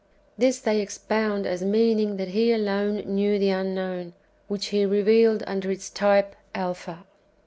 This 0.35 0.57
they 0.57 0.81
ex 0.81 0.97
pound 0.97 1.45
as 1.45 1.61
meaning 1.63 2.17
that 2.17 2.29
He 2.29 2.51
alone 2.51 3.03
knew 3.05 3.37
the 3.37 3.51
Unknown, 3.51 4.13
which 4.47 4.69
He 4.69 4.83
revealed 4.83 5.43
under 5.45 5.69
its 5.69 5.91
type 5.91 6.35
Alpha. 6.55 7.05